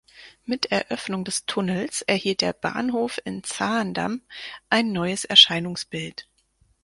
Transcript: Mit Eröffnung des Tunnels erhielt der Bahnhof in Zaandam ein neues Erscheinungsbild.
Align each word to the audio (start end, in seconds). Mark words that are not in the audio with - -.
Mit 0.45 0.71
Eröffnung 0.71 1.25
des 1.25 1.45
Tunnels 1.45 2.01
erhielt 2.01 2.41
der 2.41 2.53
Bahnhof 2.53 3.21
in 3.23 3.43
Zaandam 3.43 4.23
ein 4.67 4.91
neues 4.93 5.25
Erscheinungsbild. 5.25 6.27